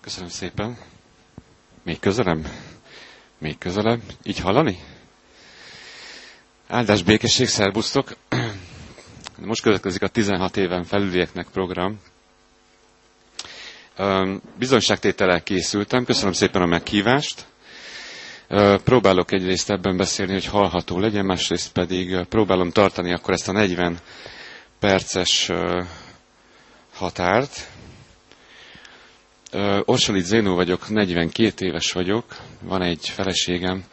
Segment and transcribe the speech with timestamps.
[0.00, 0.78] Köszönöm szépen.
[1.82, 2.48] Még közelebb?
[3.38, 4.00] Még közelebb?
[4.22, 4.78] Így hallani?
[6.68, 8.16] Áldás békesség, szerbusztok!
[9.38, 12.00] Most következik a 16 éven felülieknek program.
[14.58, 17.46] Bizonyságtétellel készültem, köszönöm szépen a meghívást.
[18.84, 23.98] Próbálok egyrészt ebben beszélni, hogy hallható legyen, másrészt pedig próbálom tartani akkor ezt a 40
[24.78, 25.50] perces
[26.94, 27.68] határt.
[29.84, 32.24] Orsolit Zénó vagyok, 42 éves vagyok,
[32.62, 33.84] van egy feleségem,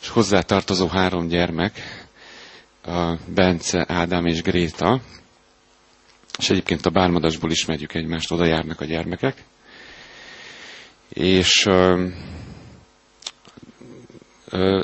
[0.00, 2.04] és hozzátartozó három gyermek,
[3.26, 5.00] Bence, Ádám és Gréta,
[6.38, 9.44] és egyébként a bármadasból ismerjük egymást, oda járnak a gyermekek.
[11.08, 11.66] És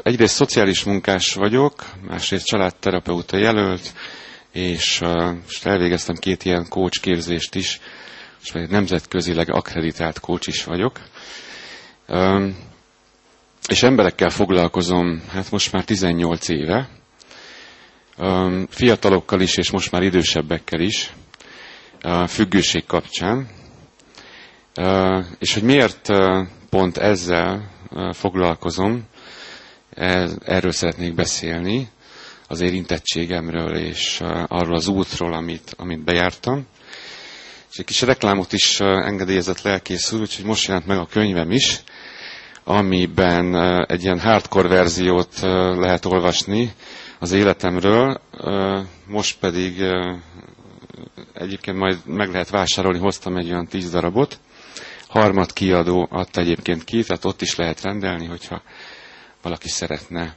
[0.02, 3.92] egyrészt szociális munkás vagyok, másrészt családterapeuta jelölt,
[4.52, 5.00] és
[5.45, 7.80] most elvégeztem két ilyen coach képzést is,
[8.42, 11.00] és meg nemzetközileg akreditált coach is vagyok.
[13.69, 16.88] És emberekkel foglalkozom, hát most már 18 éve,
[18.69, 21.12] fiatalokkal is, és most már idősebbekkel is,
[22.27, 23.48] függőség kapcsán.
[25.38, 26.08] És hogy miért
[26.70, 27.70] pont ezzel
[28.12, 29.02] foglalkozom,
[30.44, 31.88] erről szeretnék beszélni,
[32.50, 36.66] az érintettségemről és arról az útról, amit, amit bejártam.
[37.70, 41.80] És egy kis reklámot is engedélyezett lelkész úr, úgyhogy most jelent meg a könyvem is,
[42.64, 43.54] amiben
[43.86, 45.40] egy ilyen hardcore verziót
[45.76, 46.72] lehet olvasni
[47.18, 48.20] az életemről,
[49.06, 49.82] most pedig
[51.32, 54.38] egyébként majd meg lehet vásárolni, hoztam egy olyan tíz darabot.
[55.08, 58.62] Harmad kiadó adta egyébként ki, tehát ott is lehet rendelni, hogyha
[59.42, 60.36] valaki szeretne.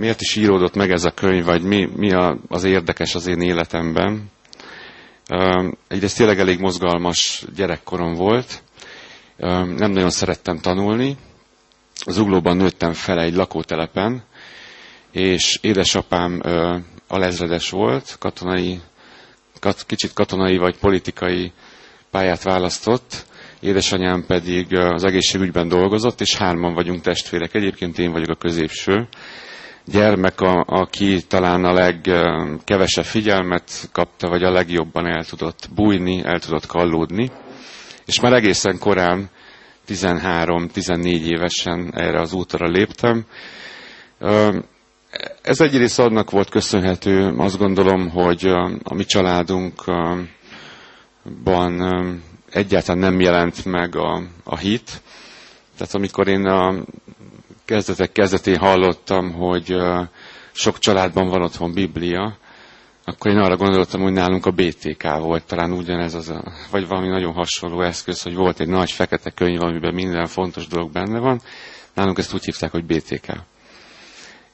[0.00, 3.40] Miért is íródott meg ez a könyv, vagy mi, mi a, az érdekes az én
[3.40, 4.30] életemben?
[5.88, 8.62] Egyrészt tényleg elég mozgalmas gyerekkorom volt.
[9.76, 11.16] Nem nagyon szerettem tanulni.
[12.04, 14.22] Az uglóban nőttem fel egy lakótelepen,
[15.12, 16.40] és édesapám
[17.08, 18.80] alezredes volt, katonai,
[19.58, 21.52] kat, kicsit katonai vagy politikai
[22.10, 23.26] pályát választott,
[23.60, 27.54] édesanyám pedig az egészségügyben dolgozott, és hárman vagyunk testvérek.
[27.54, 29.08] Egyébként én vagyok a középső
[29.84, 36.40] gyermek, a, aki talán a legkevesebb figyelmet kapta, vagy a legjobban el tudott bújni, el
[36.40, 37.30] tudott kallódni.
[38.06, 39.30] És már egészen korán,
[39.88, 43.24] 13-14 évesen erre az útra léptem.
[45.42, 48.46] Ez egyrészt annak volt köszönhető, azt gondolom, hogy
[48.82, 50.28] a mi családunkban
[52.50, 55.02] egyáltalán nem jelent meg a, a hit.
[55.76, 56.74] Tehát amikor én a
[57.70, 59.76] kezdetek kezdetén hallottam, hogy
[60.52, 62.36] sok családban van otthon Biblia,
[63.04, 67.08] akkor én arra gondoltam, hogy nálunk a BTK volt, talán ugyanez az, a, vagy valami
[67.08, 71.40] nagyon hasonló eszköz, hogy volt egy nagy fekete könyv, amiben minden fontos dolog benne van.
[71.94, 73.26] Nálunk ezt úgy hívták, hogy BTK.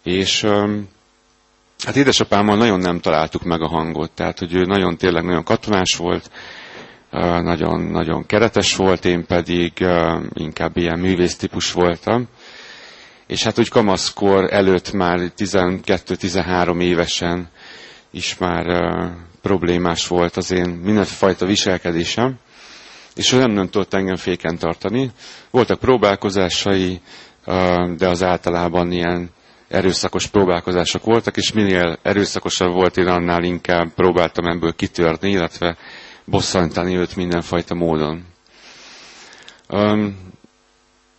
[0.03, 0.43] És
[1.84, 5.97] hát édesapámmal nagyon nem találtuk meg a hangot, tehát hogy ő nagyon tényleg nagyon katonás
[5.97, 6.31] volt,
[7.43, 9.72] nagyon, nagyon keretes volt, én pedig
[10.33, 12.28] inkább ilyen művész típus voltam.
[13.27, 17.49] És hát úgy kamaszkor előtt már 12-13 évesen
[18.11, 18.65] is már
[19.43, 22.39] problémás volt az én mindenfajta viselkedésem,
[23.15, 25.11] és nem, nem tudott engem féken tartani.
[25.51, 27.01] Voltak próbálkozásai,
[27.97, 29.31] de az általában ilyen
[29.69, 35.77] erőszakos próbálkozások voltak, és minél erőszakosabb volt, én annál inkább próbáltam ebből kitörni, illetve
[36.25, 38.25] bosszantani őt mindenfajta módon.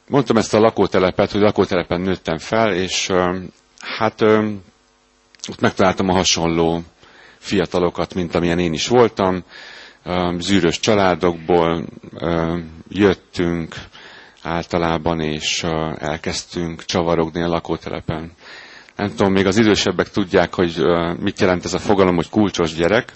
[0.09, 3.09] Mondtam ezt a lakótelepet, hogy lakótelepen nőttem fel, és
[3.79, 4.22] hát
[5.50, 6.81] ott megtaláltam a hasonló
[7.38, 9.44] fiatalokat, mint amilyen én is voltam.
[10.38, 11.85] Zűrös családokból
[12.90, 13.75] jöttünk
[14.41, 15.63] általában, és
[15.97, 18.31] elkezdtünk csavarogni a lakótelepen.
[18.95, 20.75] Nem tudom, még az idősebbek tudják, hogy
[21.19, 23.13] mit jelent ez a fogalom, hogy kulcsos gyerek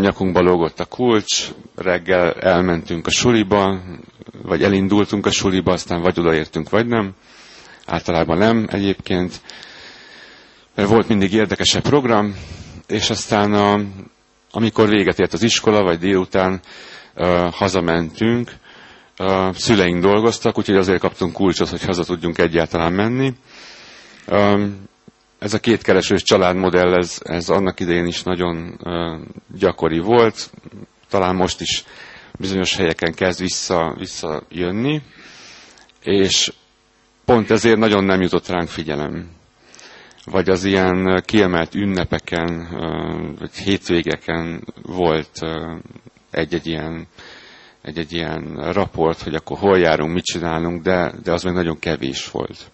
[0.00, 3.80] nyakunkba lógott a kulcs, reggel elmentünk a suliba,
[4.42, 7.14] vagy elindultunk a suliba, aztán vagy odaértünk, vagy nem.
[7.86, 9.40] Általában nem egyébként,
[10.74, 12.34] mert volt mindig érdekesebb program,
[12.86, 13.80] és aztán a,
[14.50, 16.60] amikor véget ért az iskola, vagy délután
[17.16, 18.52] uh, hazamentünk,
[19.18, 23.32] uh, szüleink dolgoztak, úgyhogy azért kaptunk kulcsot, hogy haza tudjunk egyáltalán menni.
[24.26, 24.88] Um,
[25.38, 28.80] ez a kétkeresős családmodell, ez, ez annak idején is nagyon
[29.58, 30.50] gyakori volt,
[31.08, 31.84] talán most is
[32.38, 35.02] bizonyos helyeken kezd vissza, visszajönni,
[36.02, 36.52] és
[37.24, 39.30] pont ezért nagyon nem jutott ránk figyelem.
[40.24, 42.68] Vagy az ilyen kiemelt ünnepeken,
[43.38, 45.40] vagy hétvégeken volt
[46.30, 47.06] egy-egy ilyen,
[47.82, 52.30] egy-egy ilyen raport, hogy akkor hol járunk, mit csinálunk, de, de az még nagyon kevés
[52.30, 52.70] volt.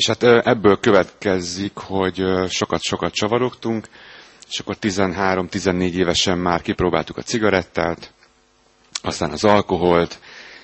[0.00, 3.88] És hát ebből következik, hogy sokat-sokat csavarogtunk,
[4.48, 8.12] és akkor 13-14 évesen már kipróbáltuk a cigarettát,
[9.02, 10.20] aztán az alkoholt,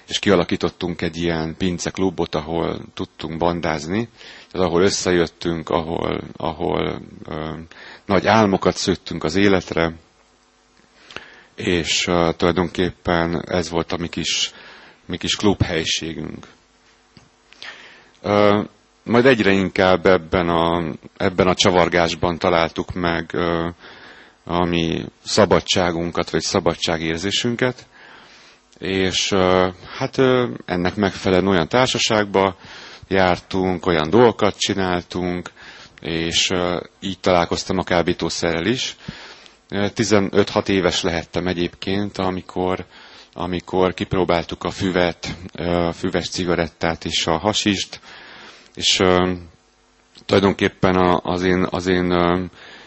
[0.09, 4.09] és kialakítottunk egy ilyen pince klubot, ahol tudtunk bandázni,
[4.51, 7.53] tehát ahol összejöttünk, ahol, ahol ö,
[8.07, 9.93] nagy álmokat szőttünk az életre,
[11.55, 14.53] és ö, tulajdonképpen ez volt a mi kis,
[15.07, 16.47] mi kis klubhelyiségünk.
[19.07, 20.85] Majd egyre inkább ebben a,
[21.17, 23.69] ebben a csavargásban találtuk meg ö,
[24.45, 27.87] a mi szabadságunkat, vagy szabadságérzésünket,
[28.79, 29.33] és
[29.99, 30.19] hát
[30.65, 32.57] ennek megfelelően olyan társaságba
[33.09, 35.51] jártunk, olyan dolgokat csináltunk,
[36.01, 36.51] és
[37.01, 38.97] így találkoztam a kábítószerrel is.
[39.71, 42.85] 15-6 éves lehettem egyébként, amikor,
[43.33, 48.01] amikor kipróbáltuk a füvet, a füves cigarettát és a hasist,
[48.77, 49.03] és
[50.27, 52.13] tulajdonképpen az én, az én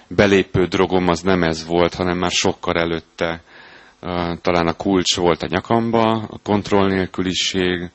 [0.08, 3.42] belépő drogom az nem ez volt, hanem már sokkal előtte
[4.42, 7.90] talán a kulcs volt a nyakamba, a kontroll nélküliség,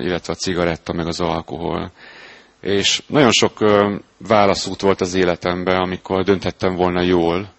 [0.00, 1.92] illetve a cigaretta, meg az alkohol.
[2.60, 3.58] És nagyon sok
[4.18, 7.52] válaszút volt az életemben, amikor dönthettem volna jól,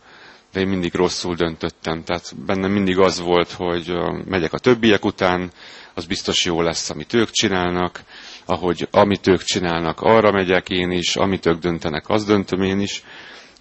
[0.54, 2.04] de én mindig rosszul döntöttem.
[2.04, 3.94] Tehát bennem mindig az volt, hogy
[4.26, 5.52] megyek a többiek után,
[5.94, 8.02] az biztos jó lesz, amit ők csinálnak,
[8.50, 13.04] ahogy amit ők csinálnak, arra megyek én is, amit ők döntenek, azt döntöm én is.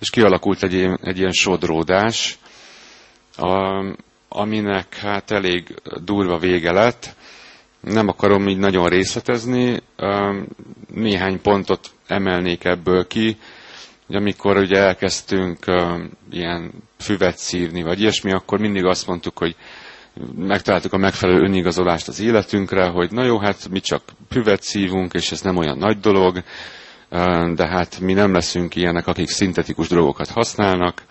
[0.01, 2.39] És kialakult egy, egy ilyen sodródás,
[3.37, 3.85] a,
[4.29, 5.75] aminek hát elég
[6.05, 7.17] durva vége lett.
[7.81, 9.81] Nem akarom így nagyon részletezni,
[10.95, 13.37] néhány pontot emelnék ebből ki,
[14.07, 15.59] hogy amikor ugye elkezdtünk
[16.31, 19.57] ilyen füvet szívni, vagy ilyesmi, akkor mindig azt mondtuk, hogy
[20.37, 25.31] megtaláltuk a megfelelő önigazolást az életünkre, hogy na jó, hát mi csak füvet szívunk, és
[25.33, 26.43] ez nem olyan nagy dolog,
[27.55, 31.03] de hát mi nem leszünk ilyenek, akik szintetikus drogokat használnak.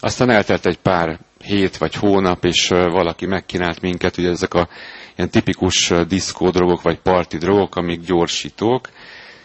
[0.00, 4.68] Aztán eltelt egy pár hét vagy hónap, és valaki megkínált minket, ugye ezek a
[5.16, 8.88] ilyen tipikus diszkódrogok, vagy parti drogok, amik gyorsítók,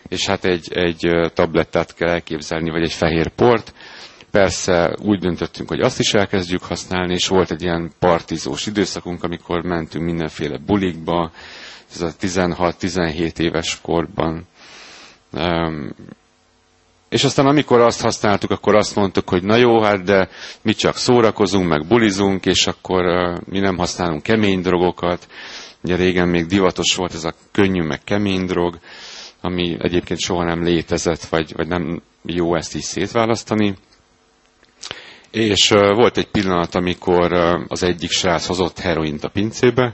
[0.08, 3.74] és hát egy, egy tablettát kell elképzelni, vagy egy fehér port.
[4.32, 9.64] Persze úgy döntöttünk, hogy azt is elkezdjük használni, és volt egy ilyen partizós időszakunk, amikor
[9.64, 11.32] mentünk mindenféle bulikba,
[11.94, 14.48] ez a 16-17 éves korban
[17.12, 20.30] és aztán amikor azt használtuk, akkor azt mondtuk, hogy na jó, hát de
[20.62, 23.04] mi csak szórakozunk, meg bulizunk, és akkor
[23.46, 25.28] mi nem használunk kemény drogokat.
[25.84, 28.80] Ugye régen még divatos volt ez a könnyű, meg kemény drog,
[29.42, 33.76] ami egyébként soha nem létezett, vagy, vagy nem jó ezt is szétválasztani.
[35.32, 37.34] És volt egy pillanat, amikor
[37.68, 39.94] az egyik srác hozott heroint a pincébe,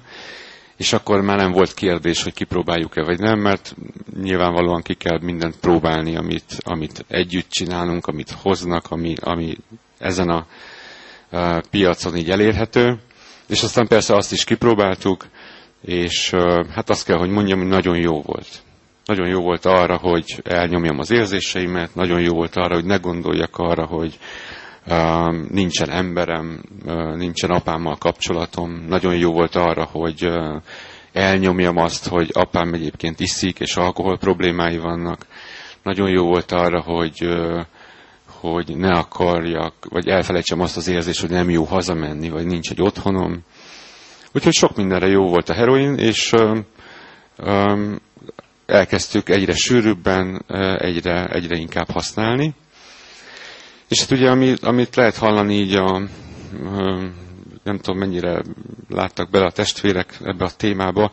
[0.78, 3.75] és akkor már nem volt kérdés, hogy kipróbáljuk-e vagy nem, mert
[4.22, 9.57] nyilvánvalóan ki kell mindent próbálni, amit, amit együtt csinálunk, amit hoznak, ami, ami
[9.98, 10.45] ezen a,
[11.30, 13.00] a piacon így elérhető.
[13.48, 15.25] És aztán persze azt is kipróbáltuk,
[15.81, 16.30] és
[16.74, 18.48] hát azt kell, hogy mondjam, hogy nagyon jó volt.
[19.06, 23.58] Nagyon jó volt arra, hogy elnyomjam az érzéseimet, nagyon jó volt arra, hogy ne gondoljak
[23.58, 24.17] arra, hogy
[25.50, 26.63] nincsen emberem,
[27.15, 28.86] nincsen apámmal kapcsolatom.
[28.88, 30.27] Nagyon jó volt arra, hogy
[31.13, 35.25] elnyomjam azt, hogy apám egyébként iszik, és alkohol problémái vannak.
[35.84, 37.27] Nagyon jó volt arra, hogy,
[38.25, 42.82] hogy ne akarjak, vagy elfelejtsem azt az érzést, hogy nem jó hazamenni, vagy nincs egy
[42.82, 43.44] otthonom.
[44.34, 46.34] Úgyhogy sok mindenre jó volt a heroin, és
[48.65, 50.44] elkezdtük egyre sűrűbben,
[50.77, 52.53] egyre, egyre inkább használni.
[53.88, 56.01] És hát ugye, amit, amit lehet hallani így a,
[57.63, 58.41] nem tudom mennyire
[58.89, 61.12] láttak bele a testvérek ebbe a témába,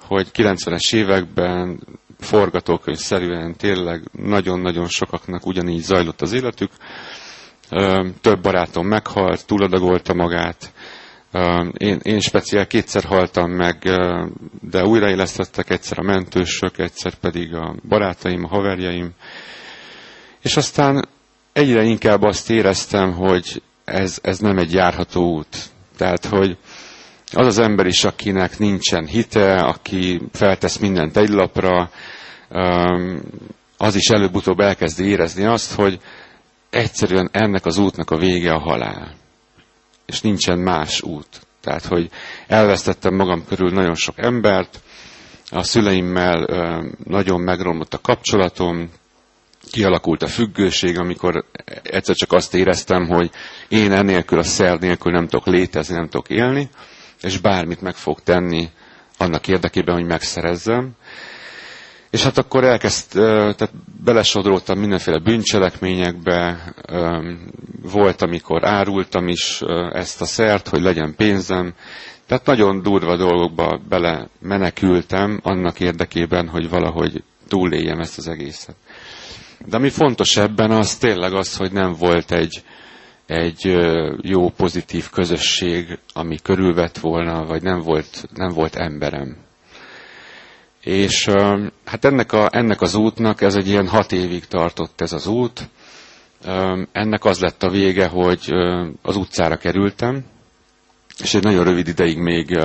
[0.00, 1.80] hogy 90-es években
[2.18, 6.70] forgatókönyvszerűen tényleg nagyon-nagyon sokaknak ugyanígy zajlott az életük.
[8.20, 10.72] Több barátom meghalt, túladagolta magát.
[11.72, 13.76] Én, én speciál kétszer haltam meg,
[14.60, 19.10] de újraélesztettek egyszer a mentősök, egyszer pedig a barátaim, a haverjaim.
[20.42, 21.08] És aztán
[21.54, 25.56] egyre inkább azt éreztem, hogy ez, ez nem egy járható út.
[25.96, 26.58] Tehát, hogy
[27.32, 31.90] az az ember is, akinek nincsen hite, aki feltesz mindent egy lapra,
[33.76, 36.00] az is előbb-utóbb elkezdi érezni azt, hogy
[36.70, 39.14] egyszerűen ennek az útnak a vége a halál.
[40.06, 41.46] És nincsen más út.
[41.60, 42.10] Tehát, hogy
[42.46, 44.80] elvesztettem magam körül nagyon sok embert,
[45.50, 46.46] a szüleimmel
[47.04, 48.90] nagyon megromlott a kapcsolatom,
[49.70, 51.44] kialakult a függőség, amikor
[51.82, 53.30] egyszer csak azt éreztem, hogy
[53.68, 56.68] én ennélkül a szer nélkül nem tudok létezni, nem tudok élni,
[57.22, 58.68] és bármit meg fog tenni
[59.18, 60.90] annak érdekében, hogy megszerezzem.
[62.10, 63.70] És hát akkor elkezd, tehát
[64.04, 66.74] belesodródtam mindenféle bűncselekményekbe,
[67.82, 69.60] volt, amikor árultam is
[69.92, 71.74] ezt a szert, hogy legyen pénzem,
[72.26, 78.76] tehát nagyon durva dolgokba bele menekültem annak érdekében, hogy valahogy túléljem ezt az egészet.
[79.66, 82.62] De ami fontos ebben az tényleg az, hogy nem volt egy,
[83.26, 83.76] egy
[84.20, 89.36] jó, pozitív közösség, ami körülvett volna, vagy nem volt, nem volt emberem.
[90.80, 91.28] És
[91.84, 95.68] hát ennek, a, ennek az útnak, ez egy ilyen hat évig tartott ez az út.
[96.92, 98.52] Ennek az lett a vége, hogy
[99.02, 100.24] az utcára kerültem,
[101.22, 102.58] és egy nagyon rövid ideig még,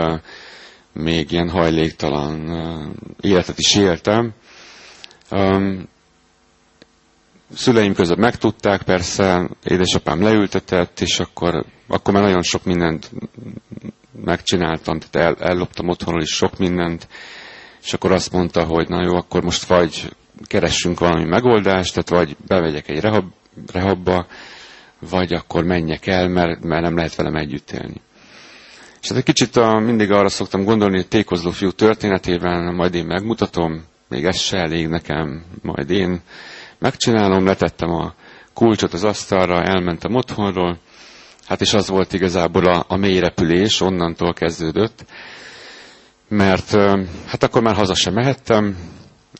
[0.93, 2.49] még ilyen hajléktalan
[3.21, 4.33] életet is éltem.
[7.53, 13.11] Szüleim között megtudták, persze, édesapám leültetett, és akkor, akkor már nagyon sok mindent
[14.23, 17.07] megcsináltam, tehát el, elloptam otthonról is sok mindent,
[17.83, 22.37] és akkor azt mondta, hogy na jó, akkor most vagy keressünk valami megoldást, tehát vagy
[22.47, 23.25] bevegyek egy rehab,
[23.73, 24.27] rehabba,
[25.09, 28.01] vagy akkor menjek el, mert, mert nem lehet velem együtt élni.
[29.01, 33.05] És hát egy kicsit a, mindig arra szoktam gondolni, hogy tékozló fiú történetében majd én
[33.05, 36.21] megmutatom, még ez se elég nekem, majd én
[36.79, 38.13] megcsinálom, letettem a
[38.53, 40.77] kulcsot az asztalra, elmentem otthonról,
[41.45, 45.05] hát és az volt igazából a, a mély repülés, onnantól kezdődött,
[46.27, 46.71] mert
[47.25, 48.77] hát akkor már haza sem mehettem,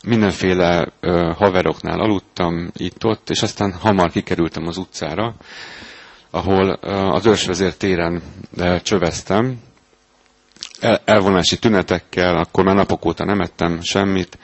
[0.03, 5.35] mindenféle ö, haveroknál aludtam itt-ott, és aztán hamar kikerültem az utcára,
[6.29, 8.21] ahol ö, az őrsvezér téren
[8.57, 9.59] ö, csöveztem,
[10.79, 14.37] el, elvonási tünetekkel, akkor már napok óta nem ettem semmit,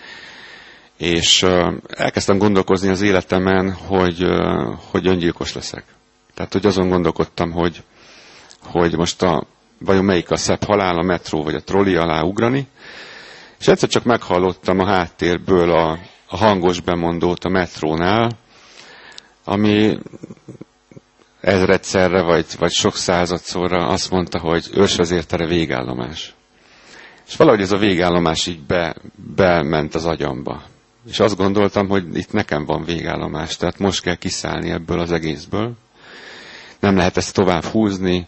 [0.97, 1.45] és
[1.87, 4.25] elkezdtem gondolkozni az életemen, hogy,
[4.91, 5.83] hogy öngyilkos leszek.
[6.33, 7.83] Tehát, hogy azon gondolkodtam, hogy,
[8.63, 9.43] hogy most a,
[9.79, 12.67] vajon melyik a szebb halál, a metró vagy a troli alá ugrani,
[13.59, 18.31] és egyszer csak meghallottam a háttérből a, a hangos bemondót a metrónál,
[19.43, 19.97] ami
[21.41, 26.33] ezredszerre vagy, vagy sok századszorra azt mondta, hogy ősvezértere végállomás.
[27.27, 28.95] És valahogy ez a végállomás így be,
[29.35, 30.63] bement az agyamba.
[31.07, 35.73] És azt gondoltam, hogy itt nekem van végállomás, tehát most kell kiszállni ebből az egészből.
[36.79, 38.27] Nem lehet ezt tovább húzni,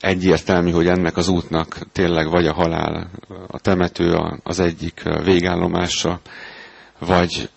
[0.00, 3.10] egyértelmű, hogy ennek az útnak tényleg vagy a halál,
[3.46, 6.20] a temető az egyik végállomása,
[6.98, 7.50] vagy,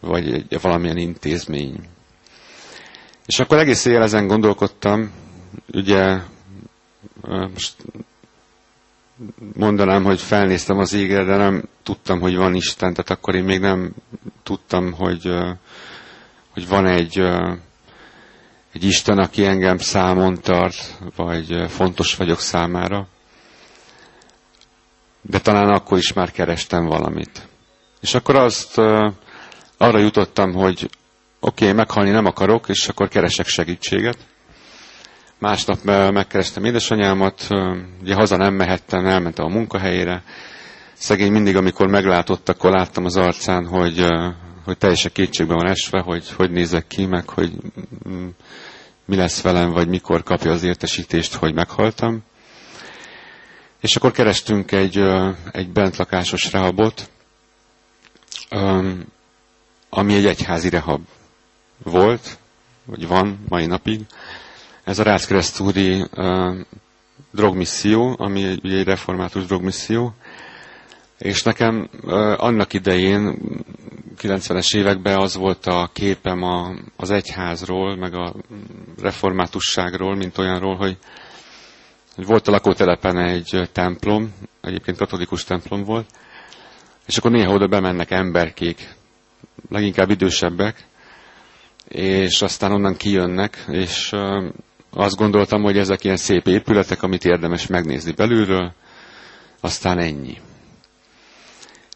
[0.00, 1.80] vagy egy, valamilyen intézmény.
[3.26, 5.10] És akkor egész éjjel ezen gondolkodtam,
[5.72, 6.18] ugye
[7.52, 7.74] most
[9.54, 13.60] mondanám, hogy felnéztem az égre, de nem tudtam, hogy van Isten, tehát akkor én még
[13.60, 13.94] nem
[14.42, 15.30] tudtam, hogy,
[16.50, 17.22] hogy van egy
[18.74, 23.06] egy Isten, aki engem számon tart, vagy fontos vagyok számára.
[25.20, 27.48] De talán akkor is már kerestem valamit.
[28.00, 28.78] És akkor azt
[29.76, 30.90] arra jutottam, hogy
[31.40, 34.18] oké, okay, meghalni nem akarok, és akkor keresek segítséget.
[35.38, 37.46] Másnap megkerestem édesanyámat,
[38.02, 40.22] ugye haza nem mehettem, elmentem a munkahelyére.
[40.92, 44.06] Szegény mindig, amikor meglátott, akkor láttam az arcán, hogy,
[44.64, 47.52] hogy teljesen kétségbe van esve, hogy hogy nézek ki, meg hogy
[48.08, 48.28] mm,
[49.04, 52.22] mi lesz velem, vagy mikor kapja az értesítést, hogy meghaltam.
[53.80, 54.98] És akkor kerestünk egy,
[55.52, 57.10] egy bentlakásos rehabot,
[59.88, 61.00] ami egy egyházi rehab
[61.82, 62.38] volt,
[62.84, 64.00] vagy van mai napig.
[64.84, 66.04] Ez a Ráckeresztúri
[67.30, 70.14] drogmisszió, ami ugye egy református drogmisszió,
[71.18, 71.88] és nekem
[72.36, 73.38] annak idején,
[74.18, 78.34] 90-es években az volt a képem a, az egyházról, meg a
[79.00, 80.96] reformátusságról, mint olyanról, hogy,
[82.14, 86.06] hogy volt a lakótelepen egy templom, egyébként katolikus templom volt,
[87.06, 88.94] és akkor néha oda bemennek emberkék,
[89.68, 90.84] leginkább idősebbek,
[91.88, 94.12] és aztán onnan kijönnek, és
[94.94, 98.72] azt gondoltam, hogy ezek ilyen szép épületek, amit érdemes megnézni belülről,
[99.60, 100.38] aztán ennyi.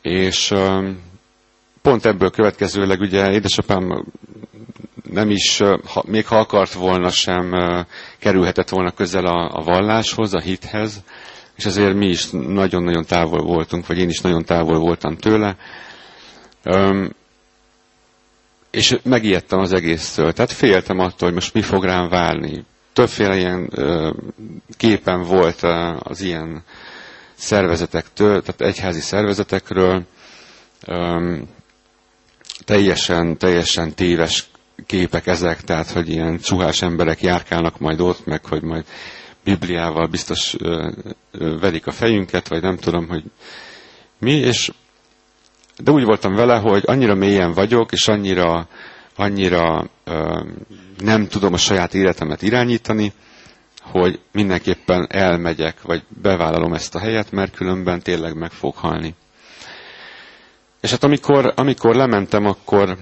[0.03, 0.55] És
[1.83, 4.05] pont ebből következőleg ugye édesapám
[5.13, 5.63] nem is,
[6.05, 7.53] még ha akart volna sem,
[8.19, 11.03] kerülhetett volna közel a, a valláshoz, a hithez,
[11.57, 15.57] és azért mi is nagyon-nagyon távol voltunk, vagy én is nagyon távol voltam tőle.
[16.63, 17.15] Öm,
[18.71, 20.33] és megijedtem az egésztől.
[20.33, 22.65] Tehát féltem attól, hogy most mi fog rám válni.
[22.99, 23.71] Többféle ilyen
[24.77, 25.63] képen volt
[25.99, 26.63] az ilyen
[27.35, 30.07] szervezetektől, tehát egyházi szervezetekről.
[32.65, 34.51] teljesen, teljesen téves
[34.87, 38.85] képek ezek, tehát hogy ilyen csuhás emberek járkálnak majd ott, meg hogy majd
[39.45, 40.91] Bibliával biztos ö,
[41.85, 43.25] a fejünket, vagy nem tudom, hogy
[44.19, 44.73] mi, és
[45.77, 48.69] de úgy voltam vele, hogy annyira mélyen vagyok, és annyira,
[49.19, 49.91] annyira
[50.99, 53.13] nem tudom a saját életemet irányítani,
[53.83, 59.15] hogy mindenképpen elmegyek, vagy bevállalom ezt a helyet, mert különben tényleg meg fog halni.
[60.81, 62.97] És hát amikor, amikor lementem, akkor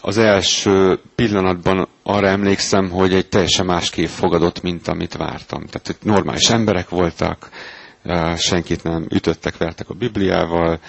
[0.00, 5.66] az első pillanatban arra emlékszem, hogy egy teljesen más kép fogadott, mint amit vártam.
[5.66, 7.48] Tehát hogy normális emberek voltak,
[8.36, 10.80] senkit nem ütöttek, vertek a Bibliával,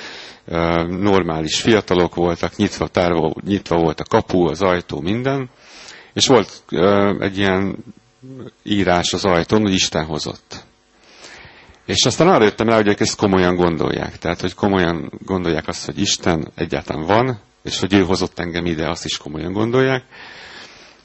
[0.87, 5.49] normális fiatalok voltak, nyitva, tárva, nyitva volt a kapu, az ajtó, minden.
[6.13, 6.63] És volt
[7.19, 7.77] egy ilyen
[8.63, 10.63] írás az ajtón, hogy Isten hozott.
[11.85, 14.17] És aztán arra jöttem rá, hogy ők ezt komolyan gondolják.
[14.17, 18.89] Tehát, hogy komolyan gondolják azt, hogy Isten egyáltalán van, és hogy ő hozott engem ide,
[18.89, 20.03] azt is komolyan gondolják.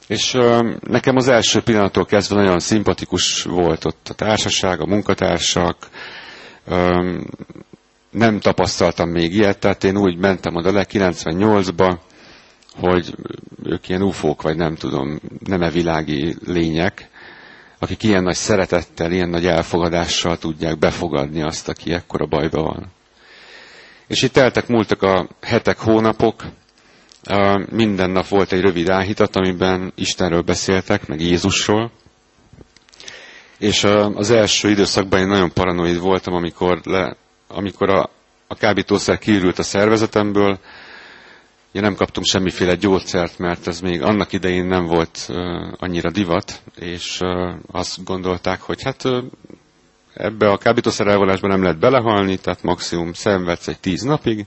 [0.09, 0.33] És
[0.81, 5.77] nekem az első pillanattól kezdve nagyon szimpatikus volt ott a társaság, a munkatársak.
[8.11, 11.99] Nem tapasztaltam még ilyet, tehát én úgy mentem oda le 98-ba,
[12.77, 13.15] hogy
[13.65, 17.09] ők ilyen ufók, vagy nem tudom, nem e világi lények,
[17.79, 22.87] akik ilyen nagy szeretettel, ilyen nagy elfogadással tudják befogadni azt, aki ekkora bajba van.
[24.07, 26.43] És itt teltek, múltak a hetek, hónapok,
[27.71, 31.91] minden nap volt egy rövid áhítat, amiben Istenről beszéltek, meg Jézusról.
[33.59, 37.17] És az első időszakban én nagyon paranoid voltam, amikor, le,
[37.49, 38.11] amikor a,
[38.47, 40.59] a kábítószer kiürült a szervezetemből,
[41.73, 45.29] Ugye nem kaptunk semmiféle gyógyszert, mert ez még annak idején nem volt
[45.77, 47.21] annyira divat, és
[47.71, 49.03] azt gondolták, hogy hát
[50.15, 54.47] ebbe a kábítószer elvonásba nem lehet belehalni, tehát maximum szenvedsz egy tíz napig,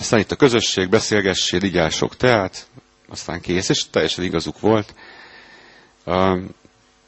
[0.00, 2.66] aztán itt a közösség, beszélgessél, igyál sok teát,
[3.08, 4.94] aztán kész, és teljesen igazuk volt.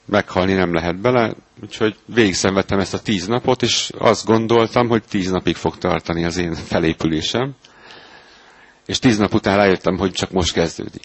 [0.05, 5.03] Meghalni nem lehet bele, úgyhogy végig szenvedtem ezt a tíz napot, és azt gondoltam, hogy
[5.09, 7.55] tíz napig fog tartani az én felépülésem
[8.87, 11.03] és tíz nap után rájöttem, hogy csak most kezdődik.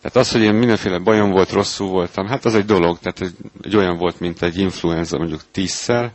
[0.00, 3.34] Tehát az, hogy én mindenféle bajom volt, rosszul voltam, hát az egy dolog, tehát egy,
[3.62, 6.12] egy olyan volt, mint egy influenza mondjuk tízszer,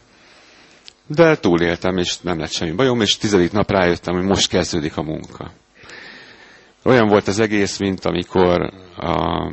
[1.15, 5.01] de túléltem, és nem lett semmi bajom, és tizedik nap rájöttem, hogy most kezdődik a
[5.01, 5.51] munka.
[6.83, 9.51] Olyan volt az egész, mint amikor a,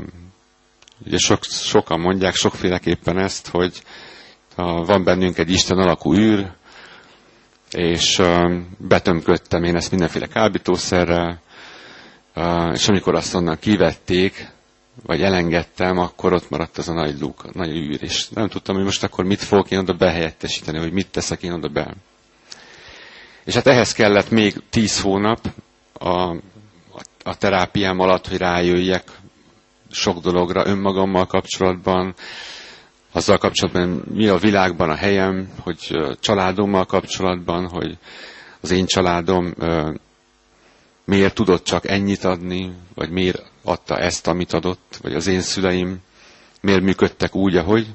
[1.06, 3.82] ugye sok, sokan mondják sokféleképpen ezt, hogy
[4.56, 6.52] ha van bennünk egy Isten alakú űr,
[7.72, 8.22] és
[8.78, 11.40] betömködtem én ezt mindenféle kábítószerrel,
[12.72, 14.48] és amikor azt onnan kivették,
[15.02, 18.85] vagy elengedtem, akkor ott maradt az a nagy luk, nagy űr, és nem tudtam, hogy
[18.85, 21.94] most akkor mit fogok én oda behelyettesíteni, hogy mit teszek én oda be.
[23.44, 25.38] És hát ehhez kellett még tíz hónap
[25.92, 26.30] a,
[27.22, 29.04] a terápiám alatt, hogy rájöjjek
[29.90, 32.14] sok dologra önmagammal kapcsolatban,
[33.12, 37.98] azzal kapcsolatban, mi a világban a helyem, hogy családommal kapcsolatban, hogy
[38.61, 39.54] az én családom
[41.06, 45.98] miért tudott csak ennyit adni, vagy miért adta ezt, amit adott, vagy az én szüleim
[46.60, 47.86] miért működtek úgy, ahogy.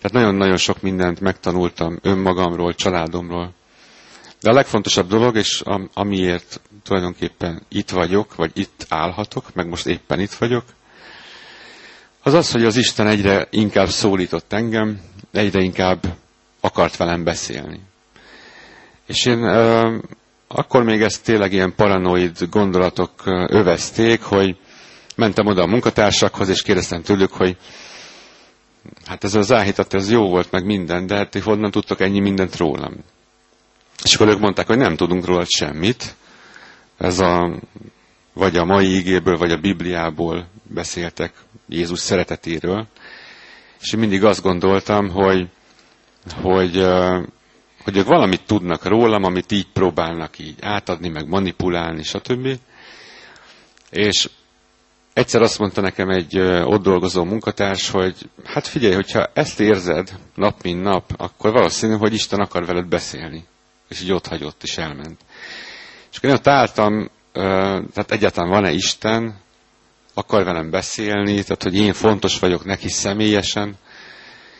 [0.00, 3.52] Tehát nagyon-nagyon sok mindent megtanultam önmagamról, családomról.
[4.40, 5.62] De a legfontosabb dolog, és
[5.94, 10.64] amiért tulajdonképpen itt vagyok, vagy itt állhatok, meg most éppen itt vagyok,
[12.22, 15.00] az az, hogy az Isten egyre inkább szólított engem,
[15.32, 16.16] egyre inkább
[16.60, 17.80] akart velem beszélni.
[19.06, 19.44] És én
[20.48, 23.10] akkor még ezt tényleg ilyen paranoid gondolatok
[23.48, 24.56] övezték, hogy
[25.16, 27.56] mentem oda a munkatársakhoz, és kérdeztem tőlük, hogy
[29.04, 32.56] hát ez az áhítat, ez jó volt, meg minden, de hát honnan tudtok ennyi mindent
[32.56, 32.94] rólam?
[34.04, 36.14] És akkor ők mondták, hogy nem tudunk róla semmit.
[36.98, 37.60] Ez a,
[38.32, 41.32] vagy a mai ígéből, vagy a Bibliából beszéltek
[41.68, 42.86] Jézus szeretetéről,
[43.80, 45.48] és én mindig azt gondoltam, hogy,
[46.42, 46.86] hogy,
[47.86, 52.58] hogy ők valamit tudnak rólam, amit így próbálnak így átadni, meg manipulálni, stb.
[53.90, 54.30] És
[55.12, 60.62] egyszer azt mondta nekem egy ott dolgozó munkatárs, hogy hát figyelj, hogyha ezt érzed nap
[60.62, 63.44] mint nap, akkor valószínű, hogy Isten akar veled beszélni.
[63.88, 65.20] És így ott hagyott, és elment.
[66.10, 67.10] És akkor én ott álltam,
[67.92, 69.36] tehát egyáltalán van-e Isten,
[70.14, 73.76] akar velem beszélni, tehát hogy én fontos vagyok neki személyesen.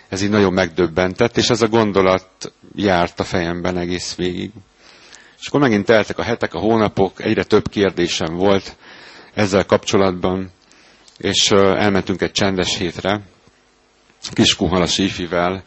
[0.08, 4.50] Ez így nagyon megdöbbentett, és ez a gondolat járt a fejemben egész végig.
[5.40, 8.76] És akkor megint teltek a hetek, a hónapok, egyre több kérdésem volt
[9.34, 10.50] ezzel kapcsolatban,
[11.18, 13.20] és elmentünk egy csendes hétre,
[14.32, 15.64] Kiskuhalas Ifivel,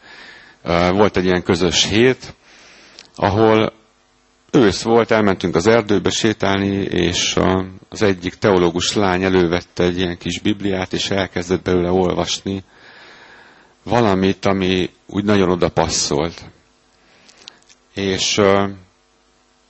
[0.92, 2.34] volt egy ilyen közös hét,
[3.16, 3.74] ahol
[4.52, 7.36] ősz volt, elmentünk az erdőbe sétálni, és
[7.90, 12.64] az egyik teológus lány elővette egy ilyen kis bibliát, és elkezdett belőle olvasni
[13.84, 16.46] valamit, ami úgy nagyon oda passzolt.
[17.94, 18.70] És uh,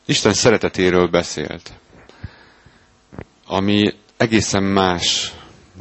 [0.05, 1.71] Isten szeretetéről beszélt,
[3.45, 5.33] ami egészen más,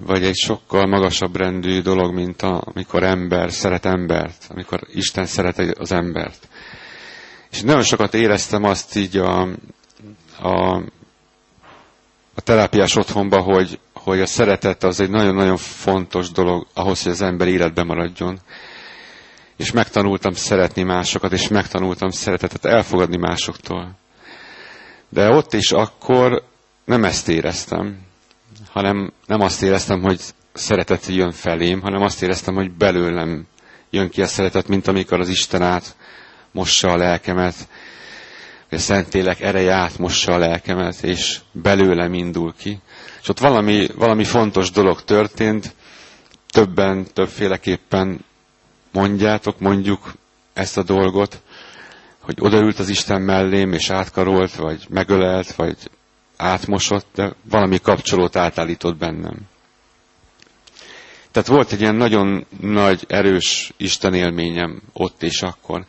[0.07, 5.59] vagy egy sokkal magasabb rendű dolog, mint a, amikor ember szeret embert, amikor Isten szeret
[5.59, 6.49] az embert.
[7.51, 9.41] És nagyon sokat éreztem azt így a,
[10.41, 10.75] a,
[12.35, 17.23] a terápiás otthonban, hogy, hogy a szeretet az egy nagyon-nagyon fontos dolog ahhoz, hogy az
[17.23, 18.39] ember életben maradjon.
[19.57, 23.97] És megtanultam szeretni másokat, és megtanultam szeretetet elfogadni másoktól.
[25.09, 26.43] De ott is akkor
[26.85, 27.99] nem ezt éreztem,
[28.71, 30.21] hanem nem azt éreztem, hogy
[30.53, 33.47] szeretet jön felém, hanem azt éreztem, hogy belőlem
[33.91, 35.97] jön ki a szeretet, mint amikor az Isten át
[36.53, 37.55] mossa a lelkemet,
[38.69, 42.79] hogy a Szentlélek ereje átmossa a lelkemet, és belőlem indul ki.
[43.29, 45.75] És ott valami, valami fontos dolog történt,
[46.51, 48.25] többen, többféleképpen
[48.93, 50.13] mondjátok, mondjuk
[50.53, 51.41] ezt a dolgot,
[52.19, 55.77] hogy odaült az Isten mellém, és átkarolt, vagy megölelt, vagy
[56.37, 59.37] átmosott, de valami kapcsolót átállított bennem.
[61.31, 65.85] Tehát volt egy ilyen nagyon nagy, erős Isten élményem ott és akkor.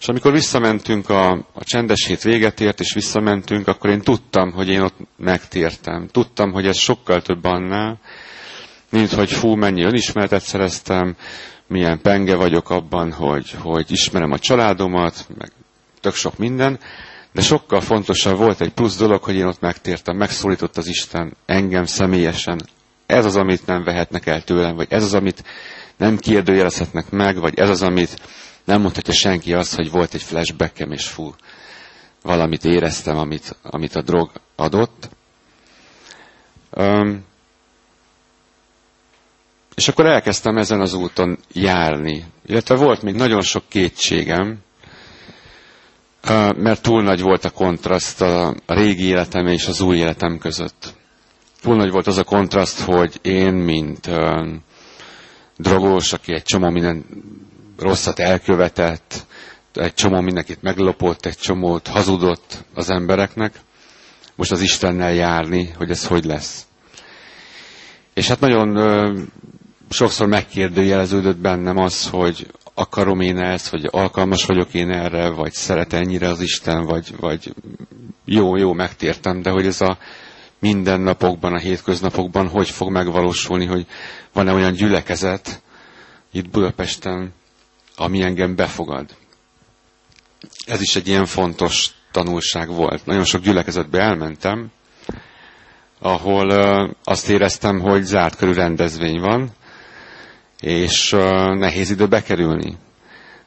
[0.00, 4.68] És amikor visszamentünk a, a csendes hét véget ért, és visszamentünk, akkor én tudtam, hogy
[4.68, 6.08] én ott megtértem.
[6.12, 7.98] Tudtam, hogy ez sokkal több annál,
[8.90, 11.16] mint hogy fú, mennyi önismeretet szereztem,
[11.66, 15.52] milyen penge vagyok abban, hogy, hogy ismerem a családomat, meg
[16.00, 16.78] tök sok minden,
[17.32, 21.84] de sokkal fontosabb volt egy plusz dolog, hogy én ott megtértem, megszólított az Isten engem
[21.84, 22.60] személyesen.
[23.06, 25.44] Ez az, amit nem vehetnek el tőlem, vagy ez az, amit
[25.96, 28.20] nem kérdőjelezhetnek meg, vagy ez az, amit
[28.70, 31.34] nem mondhatja senki azt, hogy volt egy flashbackem, és fú,
[32.22, 35.08] valamit éreztem, amit, amit a drog adott.
[36.70, 37.24] Um,
[39.74, 42.24] és akkor elkezdtem ezen az úton járni.
[42.46, 44.58] Illetve volt még nagyon sok kétségem,
[46.56, 50.94] mert túl nagy volt a kontraszt a régi életem és az új életem között.
[51.60, 54.10] Túl nagy volt az a kontraszt, hogy én, mint
[55.56, 57.04] drogós, aki egy csomó minden
[57.80, 59.26] rosszat elkövetett,
[59.74, 63.54] egy csomó mindenkit meglopott, egy csomót hazudott az embereknek,
[64.34, 66.66] most az Istennel járni, hogy ez hogy lesz.
[68.14, 69.18] És hát nagyon ö,
[69.90, 75.92] sokszor megkérdőjeleződött bennem az, hogy akarom én ezt, vagy alkalmas vagyok én erre, vagy szeret
[75.92, 77.54] ennyire az Isten, vagy, vagy
[78.24, 79.98] jó, jó, megtértem, de hogy ez a
[80.58, 83.86] mindennapokban, a hétköznapokban hogy fog megvalósulni, hogy
[84.32, 85.62] van-e olyan gyülekezet
[86.32, 87.32] itt Budapesten,
[88.00, 89.06] ami engem befogad.
[90.66, 93.06] Ez is egy ilyen fontos tanulság volt.
[93.06, 94.70] Nagyon sok gyülekezetbe elmentem,
[95.98, 96.50] ahol
[97.04, 99.50] azt éreztem, hogy zárt körű rendezvény van,
[100.60, 101.10] és
[101.58, 102.76] nehéz idő bekerülni.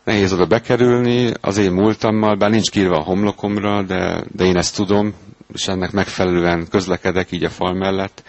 [0.04, 4.76] Nehéz oda bekerülni, az én múltammal, bár nincs kírva a homlokomra, de, de én ezt
[4.76, 5.14] tudom,
[5.54, 8.24] és ennek megfelelően közlekedek így a fal mellett,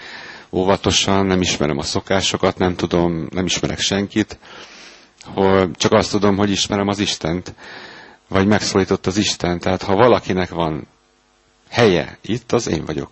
[0.52, 4.38] óvatosan, nem ismerem a szokásokat, nem tudom, nem ismerek senkit,
[5.24, 7.54] hogy csak azt tudom, hogy ismerem az Istent,
[8.28, 9.58] vagy megszólított az Isten.
[9.58, 10.86] Tehát ha valakinek van
[11.70, 13.10] helye itt, az én vagyok.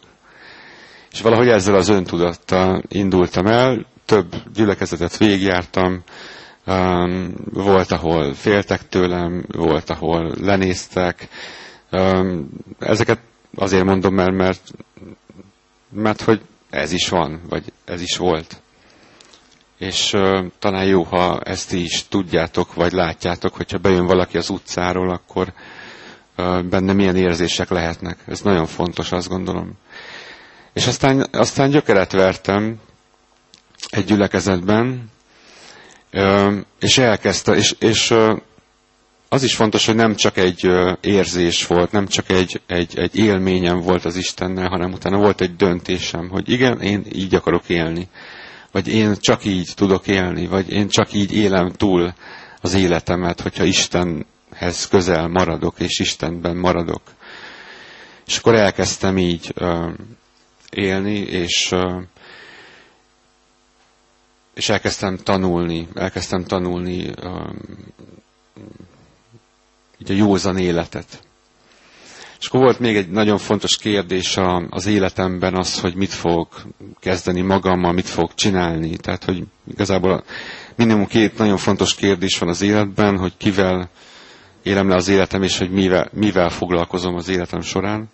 [1.12, 6.02] És valahogy ezzel az öntudattal indultam el, több gyülekezetet végigjártam,
[6.66, 11.28] um, volt, ahol féltek tőlem, volt, ahol lenéztek.
[11.90, 12.48] Um,
[12.78, 13.18] ezeket
[13.54, 14.70] azért mondom el, mert,
[15.90, 18.61] mert hogy ez is van, vagy ez is volt
[19.82, 25.10] és uh, talán jó, ha ezt is tudjátok, vagy látjátok, hogyha bejön valaki az utcáról,
[25.10, 25.52] akkor
[26.36, 28.18] uh, benne milyen érzések lehetnek.
[28.26, 29.72] Ez nagyon fontos, azt gondolom.
[30.72, 32.80] És aztán, aztán gyökeret vertem
[33.90, 35.10] egy gyülekezetben,
[36.80, 38.14] és elkezdte, és, és
[39.28, 43.80] az is fontos, hogy nem csak egy érzés volt, nem csak egy, egy, egy élményem
[43.80, 48.08] volt az Istennel, hanem utána volt egy döntésem, hogy igen, én így akarok élni
[48.72, 52.14] vagy én csak így tudok élni, vagy én csak így élem túl
[52.60, 57.02] az életemet, hogyha Istenhez közel maradok, és Istenben maradok.
[58.26, 59.92] És akkor elkezdtem így uh,
[60.70, 62.02] élni, és, uh,
[64.54, 67.54] és elkezdtem tanulni, elkezdtem tanulni uh,
[69.98, 71.22] így a józan életet.
[72.42, 76.48] És akkor volt még egy nagyon fontos kérdés az életemben az, hogy mit fog
[77.00, 78.96] kezdeni magammal, mit fog csinálni.
[78.96, 80.24] Tehát, hogy igazából
[80.76, 83.90] minimum két nagyon fontos kérdés van az életben, hogy kivel
[84.62, 88.10] élem le az életem, és hogy mivel, mivel foglalkozom az életem során.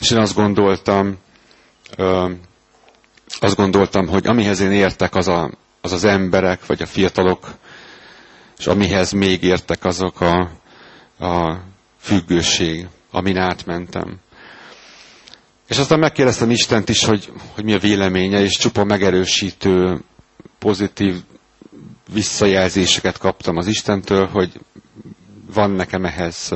[0.00, 1.18] És én azt gondoltam,
[3.40, 7.48] azt gondoltam, hogy amihez én értek, az, a, az az emberek, vagy a fiatalok,
[8.58, 10.50] és amihez még értek, azok a,
[11.18, 11.60] a
[11.98, 14.16] függőség, amin átmentem.
[15.68, 20.00] És aztán megkérdeztem Istent is, hogy, hogy mi a véleménye, és csupa megerősítő,
[20.58, 21.14] pozitív
[22.12, 24.52] visszajelzéseket kaptam az Istentől, hogy
[25.54, 26.50] van nekem ehhez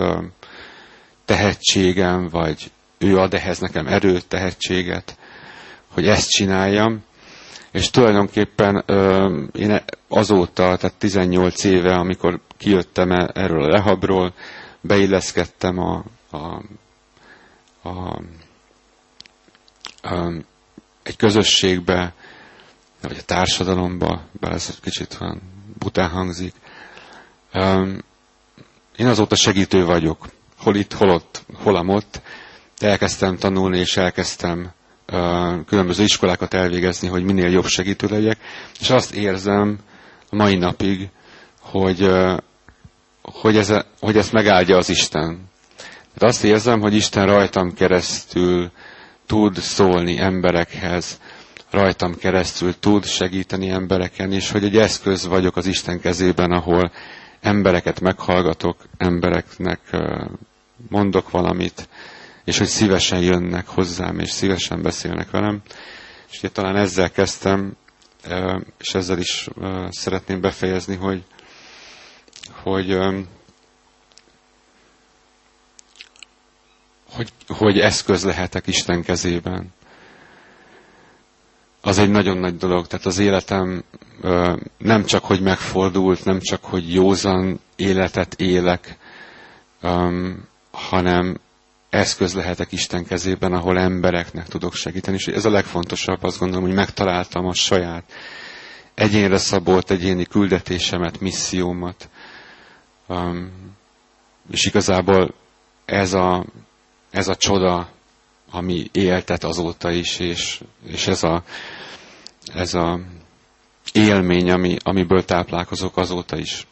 [1.24, 5.16] tehetségem, vagy ő ad ehhez nekem erőt, tehetséget,
[5.88, 7.04] hogy ezt csináljam.
[7.72, 8.84] És tulajdonképpen
[9.52, 14.34] én azóta, tehát 18 éve, amikor kijöttem erről a lehabról,
[14.80, 16.62] beilleszkedtem a, a,
[17.82, 18.22] a,
[20.02, 20.32] a,
[21.02, 22.14] egy közösségbe,
[23.00, 25.40] vagy a társadalomba, bár ez kicsit olyan
[25.78, 26.54] bután hangzik.
[28.96, 30.28] Én azóta segítő vagyok.
[30.58, 32.20] Hol itt, hol ott, hol amott.
[32.78, 34.72] De elkezdtem tanulni, és elkezdtem
[35.66, 38.38] különböző iskolákat elvégezni, hogy minél jobb segítő legyek.
[38.80, 39.78] És azt érzem
[40.30, 41.08] a mai napig,
[41.60, 42.10] hogy,
[43.22, 45.50] hogy, ez, hogy ezt megáldja az Isten.
[46.14, 48.70] Tehát azt érzem, hogy Isten rajtam keresztül
[49.26, 51.20] tud szólni emberekhez,
[51.70, 56.92] rajtam keresztül tud segíteni embereken, és hogy egy eszköz vagyok az Isten kezében, ahol
[57.40, 59.80] embereket meghallgatok, embereknek
[60.88, 61.88] mondok valamit,
[62.44, 65.60] és hogy szívesen jönnek hozzám, és szívesen beszélnek velem.
[66.30, 67.76] És ugye talán ezzel kezdtem,
[68.78, 69.48] és ezzel is
[69.90, 71.22] szeretném befejezni, hogy,
[72.62, 72.98] hogy,
[77.12, 79.72] hogy, hogy eszköz lehetek Isten kezében
[81.80, 82.86] az egy nagyon nagy dolog.
[82.86, 83.84] Tehát az életem
[84.78, 88.96] nem csak, hogy megfordult, nem csak, hogy józan életet élek,
[90.70, 91.38] hanem
[91.90, 95.16] eszköz lehetek Isten kezében, ahol embereknek tudok segíteni.
[95.16, 98.12] És ez a legfontosabb, azt gondolom, hogy megtaláltam a saját
[98.94, 102.08] egyénre szabolt egyéni küldetésemet, missziómat.
[104.50, 105.34] És igazából
[105.84, 106.46] ez a,
[107.12, 107.88] ez a csoda,
[108.50, 111.42] ami éltet azóta is, és, és ez, a,
[112.54, 113.00] ez a
[113.92, 116.66] élmény, ami, amiből táplálkozok azóta is.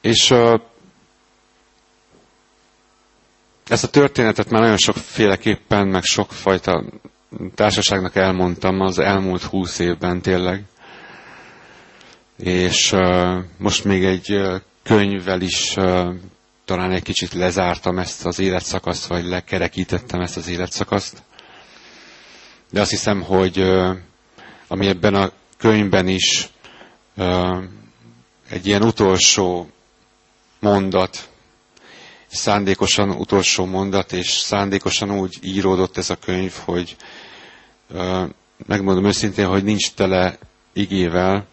[0.00, 0.60] És uh,
[3.68, 6.84] ezt a történetet már nagyon sokféleképpen, meg sokfajta
[7.54, 10.64] társaságnak elmondtam az elmúlt húsz évben tényleg.
[12.36, 15.76] És uh, most még egy uh, könyvvel is
[16.72, 21.22] talán egy kicsit lezártam ezt az életszakaszt, vagy lekerekítettem ezt az életszakaszt.
[22.70, 23.58] De azt hiszem, hogy
[24.68, 26.48] ami ebben a könyvben is
[28.48, 29.70] egy ilyen utolsó
[30.60, 31.28] mondat,
[32.26, 36.96] szándékosan utolsó mondat, és szándékosan úgy íródott ez a könyv, hogy
[38.66, 40.38] megmondom őszintén, hogy nincs tele
[40.72, 41.46] igével,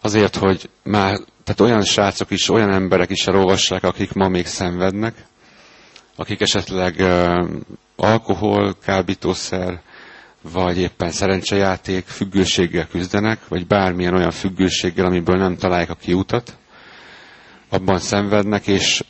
[0.00, 5.26] azért, hogy már tehát olyan srácok is, olyan emberek is elolvassák, akik ma még szenvednek,
[6.16, 7.00] akik esetleg
[7.96, 9.80] alkohol, kábítószer,
[10.42, 16.56] vagy éppen szerencsejáték függőséggel küzdenek, vagy bármilyen olyan függőséggel, amiből nem találják a kiutat,
[17.68, 19.04] abban szenvednek, és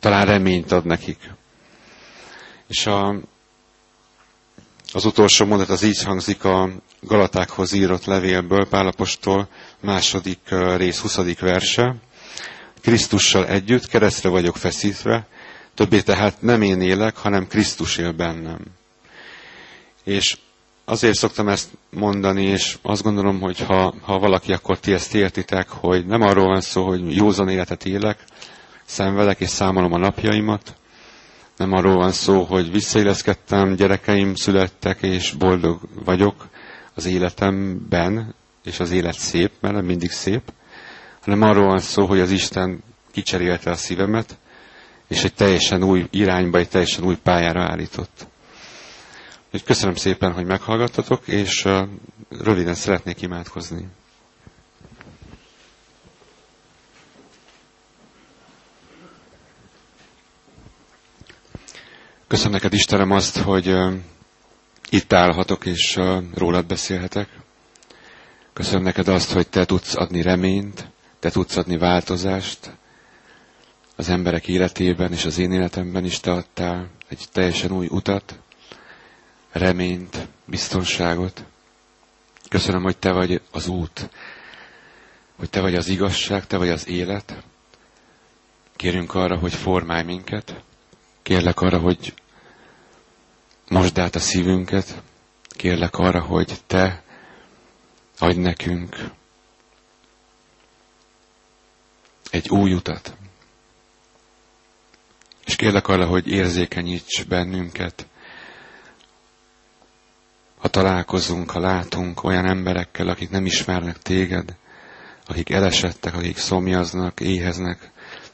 [0.00, 1.18] talán reményt ad nekik.
[2.68, 3.16] És a,
[4.92, 6.68] az utolsó mondat az így hangzik a
[7.00, 9.48] Galatákhoz írott levélből, Pálapostól,
[9.82, 10.38] második
[10.76, 11.38] rész, 20.
[11.38, 11.94] verse.
[12.80, 15.26] Krisztussal együtt keresztre vagyok feszítve,
[15.74, 18.58] többé tehát nem én élek, hanem Krisztus él bennem.
[20.04, 20.38] És
[20.84, 25.68] azért szoktam ezt mondani, és azt gondolom, hogy ha, ha valaki, akkor ti ezt értitek,
[25.68, 28.18] hogy nem arról van szó, hogy józan életet élek,
[28.84, 30.74] szenvedek és számolom a napjaimat,
[31.56, 36.48] nem arról van szó, hogy visszaéleszkedtem, gyerekeim születtek, és boldog vagyok
[36.94, 40.52] az életemben, és az élet szép, mert nem mindig szép,
[41.20, 44.36] hanem arról van szó, hogy az Isten kicserélte a szívemet,
[45.08, 48.26] és egy teljesen új irányba, egy teljesen új pályára állított.
[49.54, 51.68] Úgy köszönöm szépen, hogy meghallgattatok, és
[52.28, 53.86] röviden szeretnék imádkozni.
[62.26, 63.76] Köszönöm neked, Istenem, azt, hogy
[64.90, 65.98] itt állhatok, és
[66.34, 67.28] rólad beszélhetek.
[68.52, 72.70] Köszönöm neked azt, hogy te tudsz adni reményt, te tudsz adni változást
[73.96, 78.38] az emberek életében, és az én életemben is te adtál egy teljesen új utat,
[79.52, 81.44] reményt, biztonságot.
[82.48, 84.10] Köszönöm, hogy te vagy az út,
[85.36, 87.42] hogy te vagy az igazság, te vagy az élet.
[88.76, 90.62] Kérünk arra, hogy formálj minket.
[91.22, 92.14] Kérlek arra, hogy
[93.68, 95.02] mosd át a szívünket.
[95.48, 97.02] Kérlek arra, hogy te
[98.22, 99.10] adj nekünk
[102.30, 103.16] egy új utat.
[105.44, 108.06] És kérlek arra, hogy érzékenyíts bennünket,
[110.58, 114.56] ha találkozunk, ha látunk olyan emberekkel, akik nem ismernek téged,
[115.26, 117.90] akik elesettek, akik szomjaznak, éheznek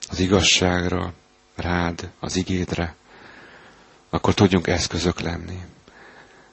[0.09, 1.13] az igazságra,
[1.57, 2.95] rád, az igédre,
[4.11, 5.59] akkor tudjunk eszközök lenni.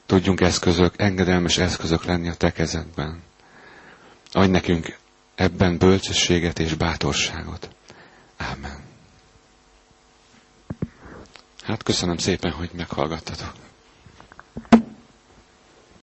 [0.05, 3.24] Tudjunk eszközök, engedelmes eszközök lenni a te kezedben.
[4.35, 4.97] Adj nekünk
[5.35, 7.69] ebben bölcsességet és bátorságot.
[8.37, 8.83] Ámen.
[11.63, 13.53] Hát köszönöm szépen, hogy meghallgattatok.